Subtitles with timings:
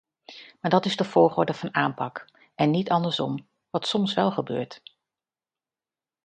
[0.61, 4.81] Maar dat is de volgorde van aanpak, en niet andersom, wat soms wel gebeurt.